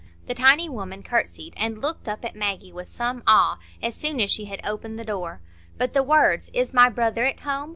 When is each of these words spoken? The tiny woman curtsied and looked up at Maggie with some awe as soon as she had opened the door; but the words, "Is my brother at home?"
The 0.25 0.33
tiny 0.33 0.67
woman 0.67 1.03
curtsied 1.03 1.53
and 1.57 1.79
looked 1.79 2.07
up 2.09 2.25
at 2.25 2.35
Maggie 2.35 2.73
with 2.73 2.87
some 2.87 3.21
awe 3.27 3.59
as 3.83 3.93
soon 3.93 4.19
as 4.19 4.31
she 4.31 4.45
had 4.45 4.59
opened 4.65 4.97
the 4.97 5.05
door; 5.05 5.41
but 5.77 5.93
the 5.93 6.01
words, 6.01 6.49
"Is 6.55 6.73
my 6.73 6.89
brother 6.89 7.23
at 7.25 7.41
home?" 7.41 7.69